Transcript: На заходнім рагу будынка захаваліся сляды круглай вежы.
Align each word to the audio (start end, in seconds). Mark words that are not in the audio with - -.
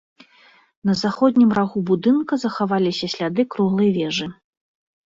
На 0.89 0.95
заходнім 1.01 1.53
рагу 1.59 1.79
будынка 1.91 2.33
захаваліся 2.47 3.13
сляды 3.15 3.41
круглай 3.55 3.97
вежы. 4.03 4.25